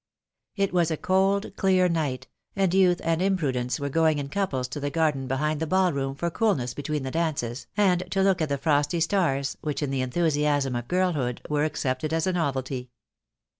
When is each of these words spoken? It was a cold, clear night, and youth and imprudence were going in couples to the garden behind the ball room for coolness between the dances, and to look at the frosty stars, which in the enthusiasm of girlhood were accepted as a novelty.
It 0.55 0.73
was 0.73 0.89
a 0.89 0.97
cold, 0.97 1.55
clear 1.57 1.87
night, 1.87 2.27
and 2.55 2.73
youth 2.73 2.99
and 3.03 3.21
imprudence 3.21 3.79
were 3.79 3.87
going 3.87 4.17
in 4.17 4.29
couples 4.29 4.67
to 4.69 4.79
the 4.79 4.89
garden 4.89 5.27
behind 5.27 5.59
the 5.59 5.67
ball 5.67 5.93
room 5.93 6.15
for 6.15 6.31
coolness 6.31 6.73
between 6.73 7.03
the 7.03 7.11
dances, 7.11 7.67
and 7.77 8.09
to 8.09 8.23
look 8.23 8.41
at 8.41 8.49
the 8.49 8.57
frosty 8.57 8.99
stars, 8.99 9.57
which 9.61 9.83
in 9.83 9.91
the 9.91 10.01
enthusiasm 10.01 10.75
of 10.75 10.87
girlhood 10.87 11.41
were 11.51 11.65
accepted 11.65 12.13
as 12.13 12.25
a 12.25 12.33
novelty. 12.33 12.89